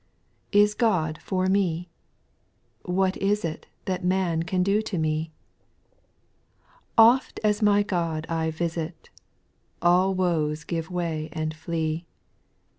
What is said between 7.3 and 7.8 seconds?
as